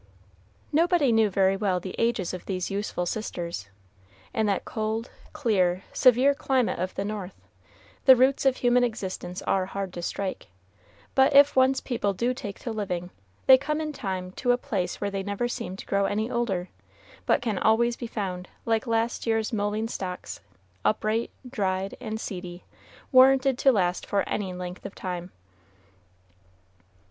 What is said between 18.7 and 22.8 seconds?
last year's mullein stalks, upright, dry, and seedy,